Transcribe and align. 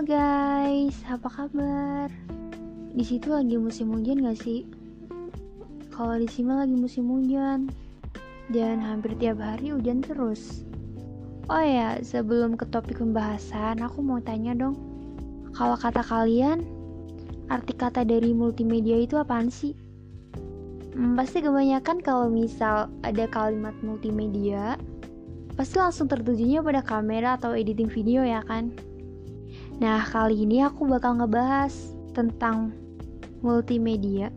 Guys, 0.00 0.96
apa 1.12 1.28
kabar? 1.28 2.08
Di 2.96 3.04
situ 3.04 3.36
lagi 3.36 3.60
musim 3.60 3.92
hujan 3.92 4.24
gak 4.24 4.40
sih? 4.40 4.64
Kalau 5.92 6.16
di 6.16 6.24
sini 6.24 6.56
lagi 6.56 6.72
musim 6.72 7.04
hujan 7.12 7.68
dan 8.48 8.80
hampir 8.80 9.12
tiap 9.20 9.44
hari 9.44 9.76
hujan 9.76 10.00
terus. 10.00 10.64
Oh 11.52 11.60
ya, 11.60 12.00
sebelum 12.00 12.56
ke 12.56 12.64
topik 12.72 12.96
pembahasan, 12.96 13.84
aku 13.84 14.00
mau 14.00 14.24
tanya 14.24 14.56
dong. 14.56 14.80
Kalau 15.52 15.76
kata 15.76 16.00
kalian, 16.00 16.64
arti 17.52 17.76
kata 17.76 18.00
dari 18.00 18.32
multimedia 18.32 19.04
itu 19.04 19.20
apaan 19.20 19.52
sih? 19.52 19.76
Hmm, 20.96 21.12
pasti 21.12 21.44
kebanyakan 21.44 22.00
kalau 22.00 22.32
misal 22.32 22.88
ada 23.04 23.28
kalimat 23.28 23.76
multimedia, 23.84 24.80
pasti 25.60 25.76
langsung 25.76 26.08
tertujunya 26.08 26.64
pada 26.64 26.80
kamera 26.80 27.36
atau 27.36 27.52
editing 27.52 27.92
video 27.92 28.24
ya 28.24 28.40
kan? 28.48 28.72
Nah, 29.80 30.04
kali 30.04 30.44
ini 30.44 30.60
aku 30.60 30.84
bakal 30.84 31.16
ngebahas 31.16 31.72
tentang 32.12 32.76
multimedia. 33.40 34.28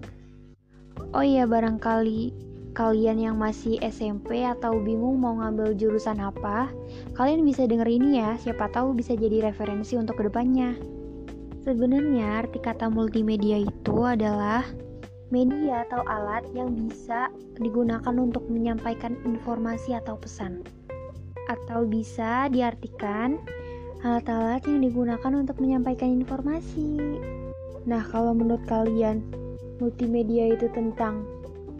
Oh 1.11 1.19
iya, 1.19 1.43
barangkali 1.43 2.31
kalian 2.71 3.19
yang 3.19 3.35
masih 3.35 3.75
SMP 3.83 4.41
atau 4.41 4.79
bingung 4.79 5.19
mau 5.19 5.35
ngambil 5.37 5.75
jurusan 5.75 6.23
apa, 6.23 6.71
kalian 7.19 7.43
bisa 7.43 7.67
denger 7.67 7.85
ini 7.85 8.23
ya, 8.23 8.39
siapa 8.39 8.71
tahu 8.71 8.95
bisa 8.95 9.19
jadi 9.19 9.51
referensi 9.51 9.99
untuk 9.99 10.15
ke 10.23 10.31
depannya. 10.31 10.79
Sebenarnya 11.67 12.43
arti 12.43 12.63
kata 12.63 12.87
multimedia 12.87 13.59
itu 13.59 13.97
adalah 14.07 14.63
media 15.27 15.83
atau 15.91 16.07
alat 16.07 16.47
yang 16.55 16.71
bisa 16.71 17.27
digunakan 17.59 18.15
untuk 18.15 18.47
menyampaikan 18.47 19.19
informasi 19.27 19.91
atau 19.91 20.15
pesan. 20.15 20.63
Atau 21.51 21.83
bisa 21.83 22.47
diartikan 22.47 23.43
alat-alat 24.03 24.67
yang 24.67 24.83
digunakan 24.83 25.31
untuk 25.31 25.63
menyampaikan 25.63 26.19
informasi. 26.19 26.99
Nah, 27.87 28.03
kalau 28.11 28.35
menurut 28.35 28.63
kalian, 28.67 29.23
multimedia 29.79 30.51
itu 30.51 30.67
tentang 30.75 31.23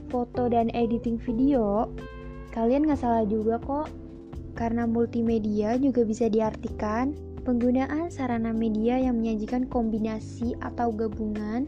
foto 0.08 0.48
dan 0.48 0.72
editing 0.72 1.20
video, 1.20 1.92
kalian 2.56 2.88
nggak 2.88 3.00
salah 3.04 3.28
juga 3.28 3.60
kok. 3.60 3.92
Karena 4.56 4.88
multimedia 4.88 5.76
juga 5.76 6.08
bisa 6.08 6.32
diartikan 6.32 7.12
penggunaan 7.44 8.08
sarana 8.08 8.56
media 8.56 8.96
yang 9.02 9.20
menyajikan 9.20 9.68
kombinasi 9.68 10.56
atau 10.64 10.96
gabungan 10.96 11.68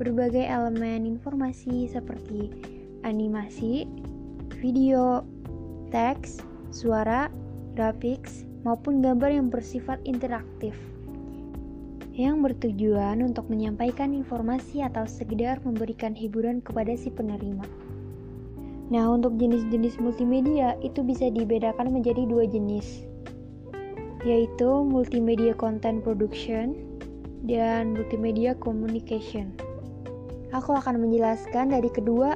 berbagai 0.00 0.44
elemen 0.44 1.04
informasi 1.04 1.88
seperti 1.90 2.48
animasi, 3.04 3.84
video, 4.62 5.26
teks, 5.90 6.40
suara, 6.72 7.28
grafik, 7.74 8.24
maupun 8.66 8.98
gambar 8.98 9.30
yang 9.30 9.46
bersifat 9.46 10.02
interaktif 10.02 10.74
yang 12.16 12.40
bertujuan 12.40 13.20
untuk 13.20 13.46
menyampaikan 13.52 14.16
informasi 14.16 14.80
atau 14.80 15.04
sekedar 15.04 15.60
memberikan 15.62 16.16
hiburan 16.16 16.64
kepada 16.64 16.96
si 16.96 17.12
penerima. 17.12 17.62
Nah, 18.88 19.04
untuk 19.12 19.36
jenis-jenis 19.36 20.00
multimedia 20.00 20.80
itu 20.80 21.04
bisa 21.04 21.28
dibedakan 21.28 21.92
menjadi 21.92 22.24
dua 22.24 22.48
jenis, 22.48 23.04
yaitu 24.24 24.70
multimedia 24.80 25.52
content 25.52 26.00
production 26.00 26.72
dan 27.44 27.92
multimedia 27.92 28.56
communication. 28.56 29.52
Aku 30.56 30.72
akan 30.72 31.04
menjelaskan 31.04 31.76
dari 31.76 31.92
kedua 31.92 32.32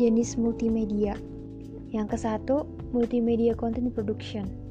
jenis 0.00 0.40
multimedia. 0.40 1.12
Yang 1.92 2.16
ke 2.16 2.18
satu, 2.22 2.64
multimedia 2.96 3.52
content 3.52 3.92
production. 3.92 4.69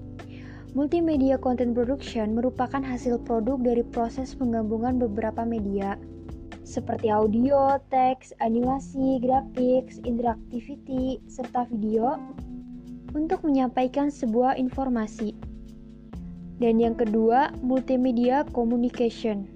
Multimedia 0.77 1.41
content 1.41 1.73
production 1.73 2.37
merupakan 2.37 2.85
hasil 2.85 3.25
produk 3.25 3.57
dari 3.57 3.81
proses 3.81 4.37
penggabungan 4.37 5.01
beberapa 5.01 5.41
media 5.41 5.97
seperti 6.61 7.09
audio, 7.09 7.81
teks, 7.89 8.37
animasi, 8.37 9.17
grafik, 9.17 9.89
interactivity, 10.05 11.17
serta 11.25 11.65
video 11.73 12.21
untuk 13.17 13.41
menyampaikan 13.41 14.13
sebuah 14.13 14.61
informasi. 14.61 15.33
Dan 16.61 16.77
yang 16.77 16.93
kedua, 16.93 17.49
multimedia 17.65 18.45
communication. 18.53 19.49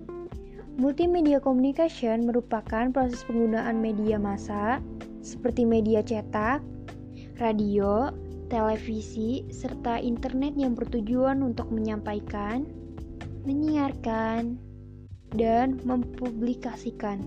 Multimedia 0.82 1.38
communication 1.38 2.26
merupakan 2.26 2.90
proses 2.90 3.22
penggunaan 3.30 3.78
media 3.78 4.18
massa 4.18 4.82
seperti 5.22 5.62
media 5.62 6.02
cetak, 6.02 6.66
radio, 7.38 8.10
televisi, 8.54 9.50
serta 9.50 9.98
internet 9.98 10.54
yang 10.54 10.78
bertujuan 10.78 11.42
untuk 11.42 11.74
menyampaikan, 11.74 12.70
menyiarkan, 13.50 14.62
dan 15.34 15.82
mempublikasikan 15.82 17.18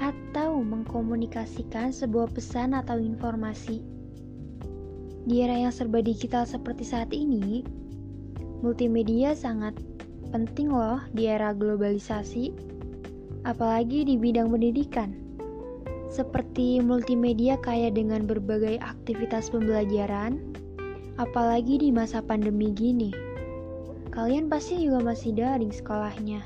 atau 0.00 0.64
mengkomunikasikan 0.64 1.92
sebuah 1.92 2.32
pesan 2.32 2.72
atau 2.72 2.96
informasi. 2.96 3.84
Di 5.28 5.44
era 5.44 5.54
yang 5.54 5.70
serba 5.70 6.00
digital 6.00 6.48
seperti 6.48 6.88
saat 6.88 7.12
ini, 7.12 7.60
multimedia 8.64 9.36
sangat 9.36 9.76
penting 10.32 10.72
loh 10.72 10.98
di 11.12 11.28
era 11.28 11.52
globalisasi, 11.52 12.56
apalagi 13.44 14.08
di 14.08 14.16
bidang 14.16 14.48
pendidikan 14.48 15.21
seperti 16.12 16.84
multimedia 16.84 17.56
kaya 17.56 17.88
dengan 17.88 18.28
berbagai 18.28 18.76
aktivitas 18.84 19.48
pembelajaran, 19.48 20.36
apalagi 21.16 21.80
di 21.80 21.88
masa 21.88 22.20
pandemi 22.20 22.68
gini. 22.68 23.16
Kalian 24.12 24.52
pasti 24.52 24.84
juga 24.84 25.00
masih 25.00 25.32
daring 25.32 25.72
sekolahnya. 25.72 26.44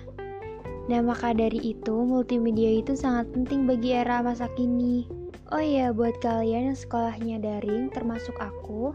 Nah, 0.87 1.03
maka 1.03 1.35
dari 1.35 1.75
itu, 1.75 2.07
multimedia 2.07 2.79
itu 2.79 2.95
sangat 2.95 3.27
penting 3.35 3.67
bagi 3.67 3.91
era 3.91 4.23
masa 4.23 4.47
kini. 4.55 5.11
Oh 5.51 5.59
iya, 5.59 5.91
buat 5.91 6.15
kalian 6.23 6.71
yang 6.71 6.79
sekolahnya 6.79 7.43
daring, 7.43 7.91
termasuk 7.91 8.39
aku, 8.39 8.95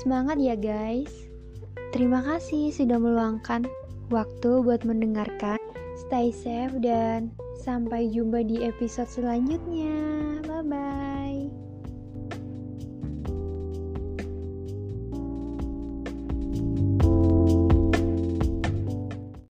semangat 0.00 0.40
ya 0.40 0.56
guys. 0.56 1.12
Terima 1.92 2.24
kasih 2.24 2.72
sudah 2.72 2.96
meluangkan 2.96 3.68
waktu 4.08 4.64
buat 4.64 4.88
mendengarkan. 4.88 5.60
Stay 6.06 6.30
safe 6.30 6.78
dan 6.78 7.34
sampai 7.58 8.06
jumpa 8.14 8.46
di 8.46 8.62
episode 8.62 9.10
selanjutnya. 9.10 9.98
Bye 10.46 10.62
bye. 10.62 10.85